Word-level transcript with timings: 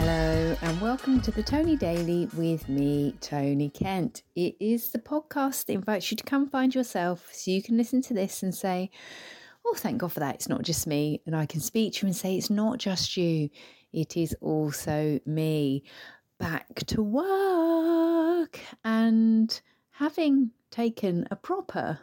Hello, 0.00 0.56
and 0.62 0.80
welcome 0.80 1.20
to 1.22 1.32
the 1.32 1.42
Tony 1.42 1.74
Daily 1.74 2.28
with 2.34 2.68
me, 2.68 3.16
Tony 3.20 3.68
Kent. 3.68 4.22
It 4.36 4.54
is 4.60 4.90
the 4.90 5.00
podcast 5.00 5.66
that 5.66 5.72
invites 5.72 6.12
you 6.12 6.16
to 6.16 6.22
come 6.22 6.48
find 6.48 6.72
yourself 6.72 7.28
so 7.32 7.50
you 7.50 7.60
can 7.60 7.76
listen 7.76 8.00
to 8.02 8.14
this 8.14 8.44
and 8.44 8.54
say, 8.54 8.92
Oh, 9.66 9.74
thank 9.74 9.98
God 9.98 10.12
for 10.12 10.20
that. 10.20 10.36
It's 10.36 10.48
not 10.48 10.62
just 10.62 10.86
me. 10.86 11.20
And 11.26 11.34
I 11.34 11.46
can 11.46 11.60
speak 11.60 11.94
to 11.94 12.06
you 12.06 12.10
and 12.10 12.16
say, 12.16 12.36
It's 12.36 12.48
not 12.48 12.78
just 12.78 13.16
you, 13.16 13.50
it 13.92 14.16
is 14.16 14.36
also 14.40 15.18
me. 15.26 15.82
Back 16.38 16.76
to 16.86 17.02
work 17.02 18.60
and 18.84 19.60
having 19.90 20.52
taken 20.70 21.26
a 21.32 21.34
proper 21.34 21.98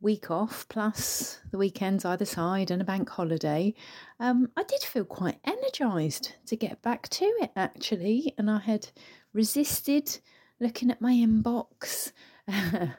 week 0.00 0.30
off 0.30 0.66
plus 0.68 1.40
the 1.50 1.58
weekends 1.58 2.04
either 2.04 2.24
side 2.24 2.70
and 2.70 2.82
a 2.82 2.84
bank 2.84 3.08
holiday, 3.08 3.74
um, 4.20 4.50
I 4.56 4.62
did 4.64 4.82
feel 4.82 5.04
quite 5.04 5.38
energised 5.44 6.34
to 6.46 6.56
get 6.56 6.82
back 6.82 7.08
to 7.10 7.24
it 7.24 7.50
actually. 7.56 8.34
And 8.38 8.50
I 8.50 8.58
had 8.58 8.88
resisted 9.32 10.18
looking 10.60 10.90
at 10.90 11.00
my 11.00 11.12
inbox. 11.12 12.12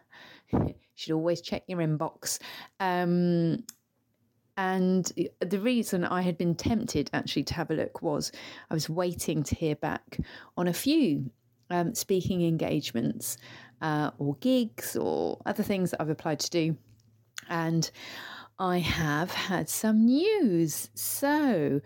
You 0.52 0.73
should 0.95 1.13
always 1.13 1.41
check 1.41 1.63
your 1.68 1.80
inbox. 1.80 2.40
Um, 2.80 3.66
and 4.57 5.12
the 5.41 5.59
reason 5.59 6.05
I 6.05 6.21
had 6.21 6.38
been 6.38 6.55
tempted 6.55 7.09
actually 7.12 7.43
to 7.46 7.54
have 7.55 7.70
a 7.70 7.73
look 7.73 8.02
was 8.02 8.32
I 8.70 8.73
was 8.73 8.90
waiting 8.90 9.43
to 9.43 9.55
hear 9.55 9.76
back 9.76 10.20
on 10.55 10.70
a 10.70 10.73
few 10.73 11.30
um, 11.69 11.95
speaking 11.95 12.45
engagements 12.45 13.37
uh, 13.81 14.11
or 14.17 14.35
gigs 14.35 14.95
or 14.95 15.39
other 15.45 15.63
things 15.63 15.91
that 15.91 16.01
I've 16.01 16.09
applied 16.09 16.39
to 16.39 16.49
do 16.49 16.77
and 17.49 17.90
I 18.57 18.79
have 18.79 19.31
had 19.31 19.70
some 19.70 20.05
news. 20.05 20.90
So, 20.93 21.81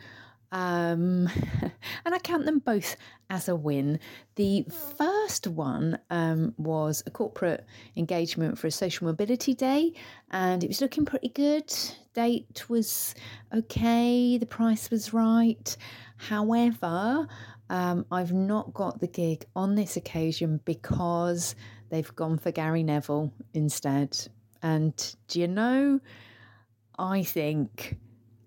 um, 0.51 1.27
and 2.05 2.15
I 2.15 2.19
count 2.19 2.45
them 2.45 2.59
both 2.59 2.95
as 3.29 3.47
a 3.47 3.55
win. 3.55 3.99
The 4.35 4.65
first 4.97 5.47
one 5.47 5.99
um, 6.09 6.53
was 6.57 7.03
a 7.05 7.11
corporate 7.11 7.65
engagement 7.95 8.57
for 8.57 8.67
a 8.67 8.71
social 8.71 9.07
mobility 9.07 9.53
day, 9.53 9.93
and 10.31 10.63
it 10.63 10.67
was 10.67 10.81
looking 10.81 11.05
pretty 11.05 11.29
good. 11.29 11.73
Date 12.13 12.69
was 12.69 13.15
okay, 13.53 14.37
the 14.37 14.45
price 14.45 14.91
was 14.91 15.13
right. 15.13 15.77
However, 16.17 17.27
um, 17.69 18.05
I've 18.11 18.33
not 18.33 18.73
got 18.73 18.99
the 18.99 19.07
gig 19.07 19.45
on 19.55 19.75
this 19.75 19.95
occasion 19.95 20.59
because 20.65 21.55
they've 21.89 22.15
gone 22.15 22.37
for 22.37 22.51
Gary 22.51 22.83
Neville 22.83 23.31
instead. 23.53 24.17
And 24.61 25.15
do 25.27 25.39
you 25.39 25.47
know, 25.47 25.99
I 26.97 27.23
think 27.23 27.97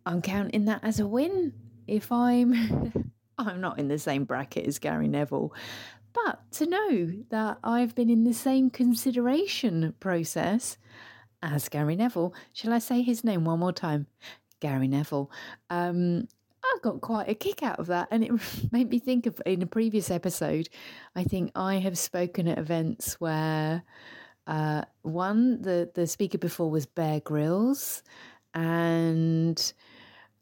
I'm 0.04 0.22
counting 0.22 0.64
that 0.66 0.80
as 0.82 1.00
a 1.00 1.06
win 1.06 1.52
if 1.86 2.10
I'm 2.10 3.12
I'm 3.38 3.60
not 3.60 3.78
in 3.78 3.88
the 3.88 3.98
same 3.98 4.24
bracket 4.24 4.66
as 4.66 4.78
Gary 4.78 5.08
Neville. 5.08 5.54
But 6.12 6.40
to 6.52 6.66
know 6.66 7.12
that 7.30 7.58
I've 7.64 7.94
been 7.94 8.10
in 8.10 8.24
the 8.24 8.34
same 8.34 8.70
consideration 8.70 9.94
process 9.98 10.76
as 11.42 11.68
Gary 11.68 11.96
Neville, 11.96 12.34
shall 12.52 12.72
I 12.72 12.78
say 12.78 13.02
his 13.02 13.24
name 13.24 13.44
one 13.44 13.60
more 13.60 13.72
time? 13.72 14.06
Gary 14.60 14.88
Neville. 14.88 15.30
Um, 15.70 16.28
got 16.82 17.00
quite 17.00 17.28
a 17.28 17.34
kick 17.34 17.62
out 17.62 17.78
of 17.78 17.86
that, 17.86 18.08
and 18.10 18.22
it 18.22 18.32
made 18.72 18.90
me 18.90 18.98
think 18.98 19.26
of 19.26 19.40
in 19.46 19.62
a 19.62 19.66
previous 19.66 20.10
episode. 20.10 20.68
I 21.16 21.24
think 21.24 21.52
I 21.54 21.76
have 21.76 21.96
spoken 21.96 22.48
at 22.48 22.58
events 22.58 23.20
where 23.20 23.82
uh, 24.46 24.82
one, 25.02 25.62
the, 25.62 25.90
the 25.94 26.06
speaker 26.06 26.38
before 26.38 26.70
was 26.70 26.86
Bear 26.86 27.20
Grylls, 27.20 28.02
and 28.54 29.72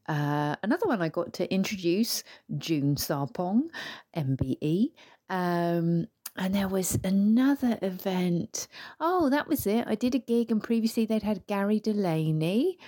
uh, 0.08 0.56
another 0.62 0.86
one 0.86 1.02
I 1.02 1.08
got 1.08 1.32
to 1.34 1.52
introduce, 1.52 2.24
June 2.58 2.96
Sarpong, 2.96 3.68
MBE. 4.16 4.92
Um, 5.28 6.08
and 6.36 6.54
there 6.54 6.68
was 6.68 6.98
another 7.04 7.78
event. 7.82 8.66
Oh, 8.98 9.28
that 9.30 9.46
was 9.46 9.66
it. 9.66 9.84
I 9.86 9.94
did 9.94 10.14
a 10.14 10.18
gig, 10.18 10.50
and 10.50 10.62
previously 10.62 11.04
they'd 11.04 11.22
had 11.22 11.46
Gary 11.46 11.80
Delaney. 11.80 12.78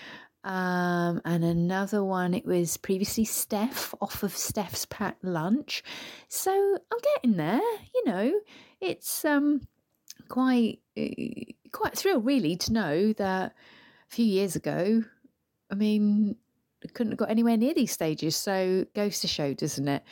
Um, 0.44 1.20
and 1.24 1.44
another 1.44 2.02
one, 2.02 2.34
it 2.34 2.44
was 2.44 2.76
previously 2.76 3.24
Steph 3.24 3.94
off 4.00 4.22
of 4.22 4.36
Steph's 4.36 4.86
Packed 4.86 5.24
Lunch. 5.24 5.84
So 6.28 6.52
I'm 6.52 6.98
getting 7.14 7.36
there, 7.36 7.60
you 7.94 8.04
know. 8.06 8.40
It's 8.80 9.24
um 9.24 9.60
quite 10.28 10.80
quite 11.70 11.96
thrilled 11.96 12.24
really 12.24 12.56
to 12.56 12.72
know 12.72 13.12
that 13.14 13.52
a 13.52 14.14
few 14.14 14.24
years 14.26 14.56
ago, 14.56 15.04
I 15.70 15.74
mean, 15.74 16.36
I 16.84 16.88
couldn't 16.88 17.12
have 17.12 17.18
got 17.18 17.30
anywhere 17.30 17.56
near 17.56 17.74
these 17.74 17.92
stages. 17.92 18.36
So 18.36 18.86
goes 18.94 19.20
to 19.20 19.28
show, 19.28 19.54
doesn't 19.54 19.88
it? 19.88 20.02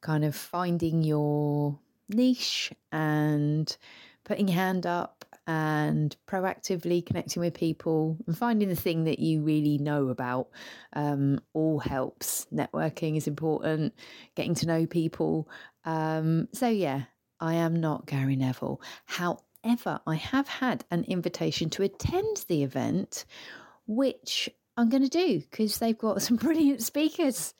Kind 0.00 0.24
of 0.24 0.34
finding 0.34 1.02
your 1.02 1.78
niche 2.08 2.72
and 2.90 3.76
putting 4.24 4.48
your 4.48 4.56
hand 4.56 4.86
up 4.86 5.23
and 5.46 6.16
proactively 6.26 7.04
connecting 7.04 7.40
with 7.40 7.54
people 7.54 8.16
and 8.26 8.36
finding 8.36 8.68
the 8.68 8.76
thing 8.76 9.04
that 9.04 9.18
you 9.18 9.42
really 9.42 9.78
know 9.78 10.08
about 10.08 10.48
um, 10.94 11.40
all 11.52 11.78
helps. 11.78 12.46
Networking 12.52 13.16
is 13.16 13.26
important, 13.26 13.94
getting 14.34 14.54
to 14.56 14.66
know 14.66 14.86
people. 14.86 15.48
Um, 15.84 16.48
so, 16.52 16.68
yeah, 16.68 17.02
I 17.40 17.54
am 17.54 17.76
not 17.76 18.06
Gary 18.06 18.36
Neville. 18.36 18.80
However, 19.04 20.00
I 20.06 20.14
have 20.14 20.48
had 20.48 20.84
an 20.90 21.04
invitation 21.04 21.70
to 21.70 21.82
attend 21.82 22.44
the 22.48 22.62
event, 22.62 23.26
which 23.86 24.48
I'm 24.76 24.88
going 24.88 25.02
to 25.02 25.08
do 25.08 25.40
because 25.40 25.78
they've 25.78 25.98
got 25.98 26.22
some 26.22 26.36
brilliant 26.36 26.82
speakers. 26.82 27.54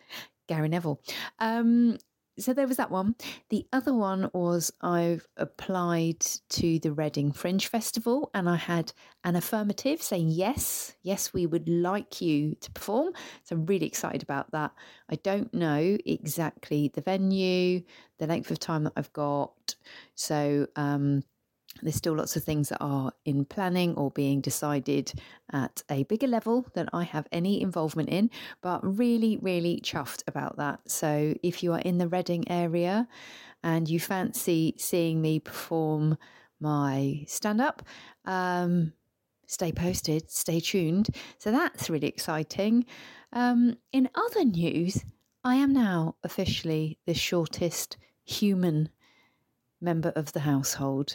Gary 0.47 0.69
Neville. 0.69 1.01
Um, 1.39 1.99
so 2.39 2.53
there 2.53 2.67
was 2.67 2.79
that 2.79 2.91
one. 2.91 3.15
The 3.51 3.67
other 3.73 3.95
one 3.95 4.31
was 4.33 4.73
I've 4.81 5.27
applied 5.37 6.21
to 6.51 6.79
the 6.81 6.93
Reading 6.93 7.33
Fringe 7.33 7.67
Festival 7.67 8.31
and 8.35 8.49
I 8.49 8.57
had 8.57 8.93
an 9.23 9.37
affirmative 9.37 10.03
saying 10.03 10.31
yes, 10.31 10.95
yes, 11.03 11.33
we 11.33 11.47
would 11.47 11.69
like 11.69 12.21
you 12.21 12.57
to 12.57 12.71
perform. 12.73 13.13
So 13.45 13.55
I'm 13.55 13.67
really 13.67 13.87
excited 13.87 14.23
about 14.23 14.51
that. 14.53 14.73
I 15.09 15.17
don't 15.17 15.53
know 15.55 15.97
exactly 16.05 16.91
the 16.93 17.03
venue, 17.03 17.83
the 18.19 18.27
length 18.27 18.51
of 18.51 18.59
time 18.59 18.85
that 18.85 18.95
I've 18.97 19.13
got. 19.13 19.77
So 20.15 20.67
um, 20.77 21.23
there's 21.83 21.97
still 21.97 22.15
lots 22.15 22.37
of 22.37 22.45
things 22.45 22.69
that 22.69 22.81
are 22.81 23.13
in 23.25 23.45
planning 23.45 23.95
or 23.97 24.11
being 24.11 24.41
decided 24.41 25.13
at 25.53 25.83
a 25.91 26.05
bigger 26.05 26.27
level 26.27 26.67
than 26.75 26.89
I 26.93 27.05
have 27.05 27.27
any 27.33 27.61
involvement 27.61 28.09
in, 28.09 28.31
but 28.63 28.81
really, 28.83 29.39
really 29.43 29.81
chuffed 29.83 30.23
about 30.27 30.57
that. 30.57 30.81
So 30.91 31.35
if 31.43 31.63
you 31.63 31.73
are 31.73 31.81
in 31.81 31.99
the 31.99 32.09
Reading 32.09 32.49
area 32.51 33.09
and 33.63 33.89
you 33.89 34.01
fancy 34.01 34.75
seeing 34.79 35.21
me 35.21 35.41
perform 35.41 36.17
my 36.61 37.25
stand 37.27 37.61
up, 37.61 37.83
um, 38.25 38.93
stay 39.47 39.73
posted, 39.73 40.31
stay 40.31 40.61
tuned. 40.61 41.09
So 41.39 41.51
that's 41.51 41.91
really 41.91 42.09
exciting. 42.09 42.87
Um, 43.33 43.77
in 43.93 44.09
other 44.15 44.45
news, 44.45 45.05
I 45.43 45.57
am 45.57 45.73
now 45.73 46.17
officially 46.23 46.99
the 47.07 47.15
shortest 47.15 47.99
human 48.25 48.89
member 49.85 50.13
of 50.17 50.33
the 50.33 50.41
household. 50.41 51.15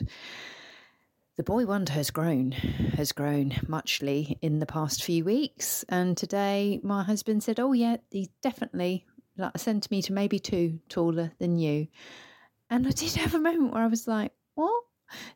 The 1.36 1.44
boy 1.44 1.66
wonder 1.66 1.94
has 1.94 2.12
grown, 2.12 2.52
has 2.52 3.12
grown 3.12 3.54
muchly 3.68 4.38
in 4.42 4.60
the 4.60 4.66
past 4.66 5.04
few 5.04 5.24
weeks. 5.24 5.84
And 5.90 6.16
today 6.16 6.80
my 6.84 7.04
husband 7.04 7.44
said, 7.44 7.60
Oh, 7.60 7.74
yeah, 7.74 7.98
he's 8.12 8.30
definitely 8.42 9.06
like 9.38 9.54
a 9.56 9.60
centimetre, 9.60 10.14
maybe 10.14 10.38
two 10.40 10.80
taller 10.90 11.32
than 11.40 11.58
you. 11.58 11.88
And 12.70 12.86
I 12.86 12.92
did 12.92 13.14
have 13.16 13.36
a 13.36 13.40
moment 13.40 13.74
where 13.74 13.84
I 13.84 13.88
was 13.88 14.08
like, 14.08 14.34
What? 14.56 14.84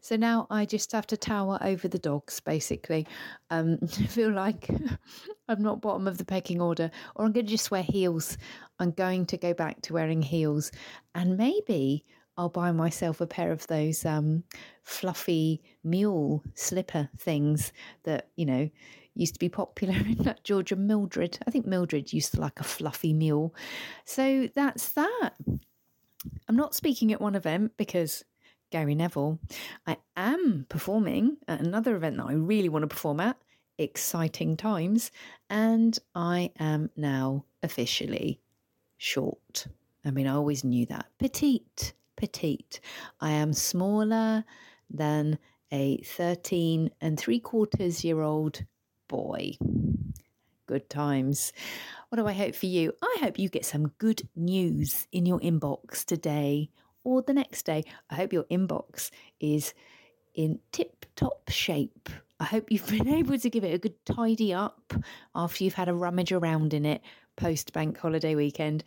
So 0.02 0.16
now 0.16 0.46
I 0.50 0.66
just 0.66 0.92
have 0.92 1.08
to 1.08 1.18
tower 1.18 1.58
over 1.62 1.88
the 1.88 2.00
dogs, 2.00 2.40
basically. 2.40 3.08
Um, 3.50 3.80
I 3.84 4.06
feel 4.08 4.32
like 4.32 4.70
I'm 5.48 5.62
not 5.62 5.82
bottom 5.82 6.08
of 6.08 6.18
the 6.18 6.26
pecking 6.26 6.62
order, 6.62 6.92
or 7.16 7.26
I'm 7.26 7.32
going 7.32 7.46
to 7.46 7.52
just 7.52 7.72
wear 7.72 7.84
heels. 7.84 8.38
I'm 8.80 8.92
going 8.92 9.26
to 9.28 9.38
go 9.38 9.54
back 9.54 9.82
to 9.84 9.94
wearing 9.94 10.22
heels. 10.22 10.72
And 11.16 11.38
maybe 11.38 12.06
I'll 12.38 12.50
buy 12.50 12.72
myself 12.72 13.22
a 13.22 13.28
pair 13.28 13.52
of 13.52 13.68
those 13.68 14.06
um, 14.06 14.44
fluffy 14.84 15.62
mule 15.84 16.44
slipper 16.56 17.10
things 17.18 17.72
that, 18.04 18.30
you 18.36 18.46
know, 18.46 18.70
used 19.16 19.34
to 19.34 19.40
be 19.40 19.50
popular 19.50 19.94
in 19.98 20.36
George 20.44 20.72
and 20.72 20.88
Mildred. 20.88 21.38
I 21.46 21.52
think 21.52 21.66
Mildred 21.66 22.12
used 22.12 22.34
to 22.34 22.42
like 22.42 22.60
a 22.60 22.64
fluffy 22.64 23.14
mule. 23.14 23.54
So 24.06 24.50
that's 24.56 24.92
that. 24.94 25.32
I'm 26.48 26.56
not 26.56 26.74
speaking 26.74 27.12
at 27.12 27.22
one 27.22 27.36
event 27.36 27.74
because 27.78 28.24
Gary 28.74 28.96
Neville. 28.96 29.40
I 29.86 29.98
am 30.18 30.66
performing 30.68 31.38
at 31.48 31.60
another 31.60 31.96
event 31.96 32.18
that 32.18 32.26
I 32.26 32.34
really 32.34 32.70
want 32.70 32.82
to 32.82 32.88
perform 32.88 33.20
at, 33.20 33.38
Exciting 33.78 34.58
Times, 34.58 35.12
and 35.48 36.00
I 36.16 36.52
am 36.60 36.90
now 36.98 37.46
officially 37.62 38.40
short. 38.98 39.68
I 40.04 40.10
mean, 40.10 40.26
I 40.26 40.34
always 40.34 40.64
knew 40.64 40.88
that. 40.88 41.06
Petite 41.20 41.94
petite. 42.24 42.80
I 43.20 43.32
am 43.32 43.52
smaller 43.52 44.46
than 44.90 45.38
a 45.74 45.98
13 46.04 46.90
and 47.02 47.20
three 47.20 47.42
quarters 47.42 48.06
year 48.06 48.22
old 48.22 48.64
boy. 49.10 49.58
good 50.66 50.90
times. 50.90 51.52
What 52.08 52.20
do 52.20 52.26
I 52.26 52.32
hope 52.32 52.56
for 52.56 52.68
you? 52.68 52.94
I 53.02 53.18
hope 53.20 53.38
you 53.38 53.50
get 53.50 53.66
some 53.66 53.90
good 53.98 54.22
news 54.38 55.06
in 55.12 55.26
your 55.26 55.42
inbox 55.42 56.06
today 56.06 56.70
or 57.04 57.22
the 57.22 57.34
next 57.34 57.64
day. 57.64 57.84
I 58.10 58.16
hope 58.16 58.32
your 58.32 58.46
inbox 58.46 59.12
is 59.42 59.74
in 60.34 60.60
tip 60.72 61.06
top 61.18 61.50
shape. 61.50 62.08
I 62.40 62.46
hope 62.46 62.72
you've 62.72 62.88
been 62.98 63.10
able 63.10 63.38
to 63.38 63.50
give 63.50 63.66
it 63.66 63.74
a 63.74 63.80
good 63.80 64.06
tidy 64.06 64.54
up 64.54 64.94
after 65.36 65.66
you've 65.66 65.74
had 65.74 65.90
a 65.90 65.94
rummage 65.94 66.32
around 66.32 66.74
in 66.74 66.86
it 66.86 67.02
post 67.36 67.74
bank 67.74 67.98
holiday 67.98 68.36
weekend. 68.36 68.84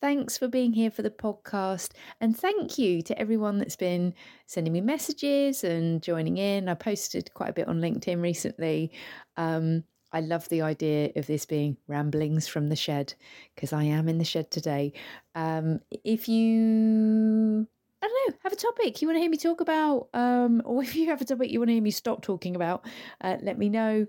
Thanks 0.00 0.36
for 0.36 0.46
being 0.46 0.72
here 0.72 0.90
for 0.90 1.02
the 1.02 1.10
podcast. 1.10 1.92
And 2.20 2.36
thank 2.36 2.78
you 2.78 3.02
to 3.02 3.18
everyone 3.18 3.58
that's 3.58 3.76
been 3.76 4.14
sending 4.46 4.72
me 4.72 4.80
messages 4.82 5.64
and 5.64 6.02
joining 6.02 6.36
in. 6.36 6.68
I 6.68 6.74
posted 6.74 7.32
quite 7.32 7.50
a 7.50 7.54
bit 7.54 7.68
on 7.68 7.80
LinkedIn 7.80 8.20
recently. 8.20 8.92
Um, 9.36 9.84
I 10.12 10.20
love 10.20 10.48
the 10.48 10.62
idea 10.62 11.10
of 11.16 11.26
this 11.26 11.46
being 11.46 11.76
ramblings 11.88 12.46
from 12.46 12.68
the 12.68 12.76
shed 12.76 13.14
because 13.54 13.72
I 13.72 13.84
am 13.84 14.08
in 14.08 14.18
the 14.18 14.24
shed 14.24 14.50
today. 14.50 14.92
Um, 15.34 15.80
if 16.04 16.28
you 16.28 17.66
I 18.02 18.06
don't 18.06 18.30
know, 18.30 18.38
have 18.42 18.52
a 18.52 18.56
topic 18.56 19.00
you 19.00 19.08
want 19.08 19.16
to 19.16 19.20
hear 19.20 19.30
me 19.30 19.38
talk 19.38 19.60
about, 19.60 20.08
um, 20.14 20.62
or 20.64 20.82
if 20.84 20.94
you 20.94 21.06
have 21.06 21.20
a 21.20 21.24
topic 21.24 21.50
you 21.50 21.58
want 21.58 21.70
to 21.70 21.74
hear 21.74 21.82
me 21.82 21.90
stop 21.90 22.22
talking 22.22 22.54
about, 22.54 22.86
uh, 23.22 23.36
let 23.42 23.58
me 23.58 23.68
know. 23.68 24.06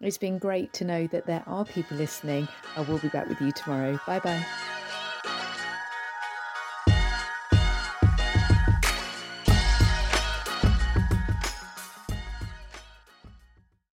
It's 0.00 0.18
been 0.18 0.38
great 0.38 0.72
to 0.74 0.84
know 0.84 1.06
that 1.08 1.26
there 1.26 1.42
are 1.46 1.64
people 1.64 1.96
listening. 1.96 2.48
I 2.76 2.82
will 2.82 2.98
be 2.98 3.08
back 3.08 3.28
with 3.28 3.40
you 3.40 3.52
tomorrow. 3.52 3.98
Bye 4.06 4.20
bye. 4.20 4.44